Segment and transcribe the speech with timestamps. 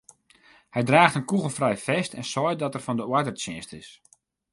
[0.73, 3.89] Hy draacht in kûgelfrij fest en seit dat er fan de oardertsjinst is.